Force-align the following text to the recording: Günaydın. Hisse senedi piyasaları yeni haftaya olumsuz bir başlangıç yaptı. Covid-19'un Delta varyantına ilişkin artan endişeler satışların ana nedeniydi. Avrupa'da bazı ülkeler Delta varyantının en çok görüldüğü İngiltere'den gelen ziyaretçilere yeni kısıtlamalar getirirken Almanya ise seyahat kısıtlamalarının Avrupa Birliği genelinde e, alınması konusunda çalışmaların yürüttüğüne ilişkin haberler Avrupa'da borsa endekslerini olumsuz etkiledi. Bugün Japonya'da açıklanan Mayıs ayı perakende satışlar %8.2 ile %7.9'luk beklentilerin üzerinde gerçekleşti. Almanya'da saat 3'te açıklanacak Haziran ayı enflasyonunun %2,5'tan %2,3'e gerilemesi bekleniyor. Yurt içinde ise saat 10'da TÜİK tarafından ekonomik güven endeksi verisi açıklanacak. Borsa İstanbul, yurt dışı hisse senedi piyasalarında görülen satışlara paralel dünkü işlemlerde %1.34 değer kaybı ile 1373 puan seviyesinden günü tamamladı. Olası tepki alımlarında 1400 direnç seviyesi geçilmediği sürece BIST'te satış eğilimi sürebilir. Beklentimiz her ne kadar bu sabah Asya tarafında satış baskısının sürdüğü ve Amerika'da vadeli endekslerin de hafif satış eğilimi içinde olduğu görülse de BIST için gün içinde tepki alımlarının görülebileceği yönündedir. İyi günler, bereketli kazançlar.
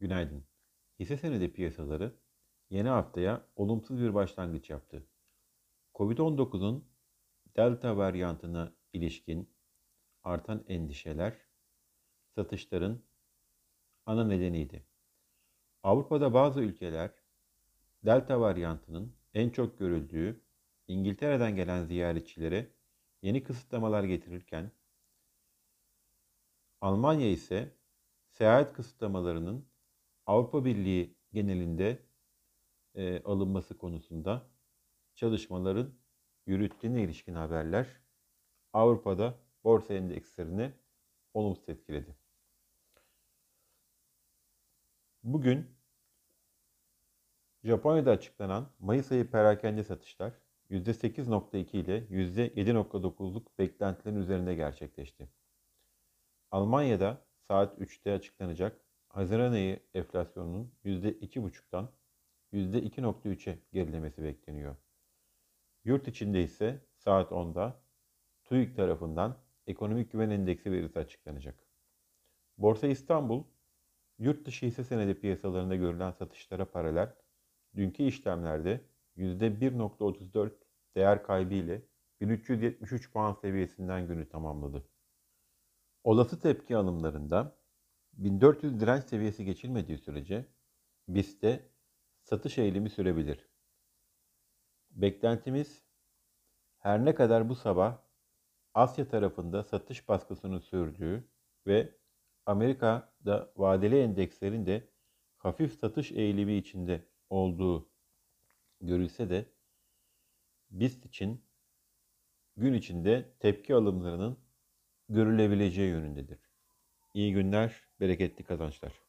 Günaydın. 0.00 0.44
Hisse 0.98 1.16
senedi 1.16 1.52
piyasaları 1.52 2.14
yeni 2.70 2.88
haftaya 2.88 3.46
olumsuz 3.56 4.00
bir 4.00 4.14
başlangıç 4.14 4.70
yaptı. 4.70 5.06
Covid-19'un 5.94 6.88
Delta 7.56 7.96
varyantına 7.96 8.72
ilişkin 8.92 9.50
artan 10.22 10.64
endişeler 10.68 11.36
satışların 12.34 13.02
ana 14.06 14.24
nedeniydi. 14.24 14.86
Avrupa'da 15.82 16.34
bazı 16.34 16.60
ülkeler 16.60 17.10
Delta 18.04 18.40
varyantının 18.40 19.16
en 19.34 19.50
çok 19.50 19.78
görüldüğü 19.78 20.40
İngiltere'den 20.88 21.56
gelen 21.56 21.84
ziyaretçilere 21.84 22.70
yeni 23.22 23.42
kısıtlamalar 23.42 24.04
getirirken 24.04 24.72
Almanya 26.80 27.30
ise 27.30 27.74
seyahat 28.30 28.72
kısıtlamalarının 28.72 29.66
Avrupa 30.28 30.64
Birliği 30.64 31.14
genelinde 31.32 31.98
e, 32.94 33.22
alınması 33.22 33.78
konusunda 33.78 34.50
çalışmaların 35.14 35.94
yürüttüğüne 36.46 37.02
ilişkin 37.02 37.34
haberler 37.34 38.00
Avrupa'da 38.72 39.34
borsa 39.64 39.94
endekslerini 39.94 40.72
olumsuz 41.34 41.68
etkiledi. 41.68 42.16
Bugün 45.22 45.66
Japonya'da 47.64 48.10
açıklanan 48.10 48.70
Mayıs 48.78 49.12
ayı 49.12 49.30
perakende 49.30 49.84
satışlar 49.84 50.32
%8.2 50.70 51.76
ile 51.76 51.98
%7.9'luk 51.98 53.46
beklentilerin 53.58 54.16
üzerinde 54.16 54.54
gerçekleşti. 54.54 55.28
Almanya'da 56.50 57.26
saat 57.48 57.78
3'te 57.78 58.12
açıklanacak 58.12 58.87
Haziran 59.08 59.52
ayı 59.52 59.80
enflasyonunun 59.94 60.72
%2,5'tan 60.84 61.88
%2,3'e 62.52 63.58
gerilemesi 63.72 64.22
bekleniyor. 64.22 64.76
Yurt 65.84 66.08
içinde 66.08 66.42
ise 66.42 66.86
saat 66.96 67.30
10'da 67.32 67.82
TÜİK 68.44 68.76
tarafından 68.76 69.38
ekonomik 69.66 70.12
güven 70.12 70.30
endeksi 70.30 70.72
verisi 70.72 70.98
açıklanacak. 70.98 71.66
Borsa 72.58 72.86
İstanbul, 72.86 73.44
yurt 74.18 74.46
dışı 74.46 74.66
hisse 74.66 74.84
senedi 74.84 75.20
piyasalarında 75.20 75.76
görülen 75.76 76.10
satışlara 76.10 76.64
paralel 76.70 77.14
dünkü 77.76 78.02
işlemlerde 78.02 78.80
%1.34 79.16 80.52
değer 80.96 81.22
kaybı 81.22 81.54
ile 81.54 81.82
1373 82.20 83.12
puan 83.12 83.32
seviyesinden 83.32 84.06
günü 84.08 84.28
tamamladı. 84.28 84.88
Olası 86.04 86.40
tepki 86.40 86.76
alımlarında 86.76 87.56
1400 88.18 88.80
direnç 88.80 89.04
seviyesi 89.04 89.44
geçilmediği 89.44 89.98
sürece 89.98 90.46
BIST'te 91.08 91.70
satış 92.22 92.58
eğilimi 92.58 92.90
sürebilir. 92.90 93.48
Beklentimiz 94.90 95.82
her 96.78 97.04
ne 97.04 97.14
kadar 97.14 97.48
bu 97.48 97.54
sabah 97.54 97.98
Asya 98.74 99.08
tarafında 99.08 99.62
satış 99.64 100.08
baskısının 100.08 100.58
sürdüğü 100.58 101.28
ve 101.66 101.94
Amerika'da 102.46 103.52
vadeli 103.56 104.00
endekslerin 104.00 104.66
de 104.66 104.88
hafif 105.36 105.78
satış 105.78 106.12
eğilimi 106.12 106.56
içinde 106.56 107.08
olduğu 107.30 107.90
görülse 108.80 109.30
de 109.30 109.46
BIST 110.70 111.06
için 111.06 111.44
gün 112.56 112.72
içinde 112.74 113.36
tepki 113.40 113.74
alımlarının 113.74 114.38
görülebileceği 115.08 115.90
yönündedir. 115.90 116.47
İyi 117.14 117.32
günler, 117.32 117.88
bereketli 118.00 118.44
kazançlar. 118.44 119.02